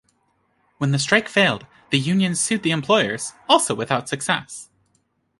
When 0.79 0.89
the 0.89 0.97
strike 0.97 1.29
failed, 1.29 1.67
the 1.91 1.99
union 1.99 2.33
sued 2.33 2.63
the 2.63 2.71
employers, 2.71 3.33
also 3.47 3.75
without 3.75 4.09
success. 4.09 4.71